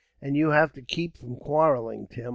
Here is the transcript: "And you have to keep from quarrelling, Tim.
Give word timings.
"And 0.19 0.35
you 0.35 0.49
have 0.49 0.73
to 0.73 0.81
keep 0.81 1.19
from 1.19 1.35
quarrelling, 1.35 2.07
Tim. 2.07 2.29